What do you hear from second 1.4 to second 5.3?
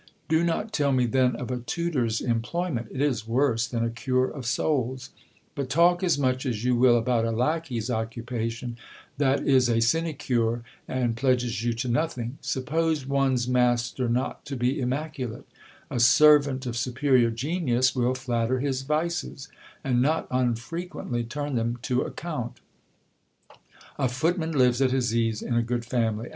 a tutor's employment; it is worse than a cure of souls.